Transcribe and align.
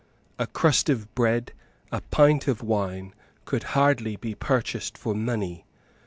A 0.39 0.47
crust 0.47 0.89
of 0.89 1.13
bread, 1.13 1.53
a 1.91 2.01
pint 2.09 2.47
of 2.47 2.63
wine, 2.63 3.13
could 3.45 3.61
hardly 3.77 4.15
be 4.15 4.33
purchased 4.33 4.97
for 4.97 5.13
money. 5.13 5.63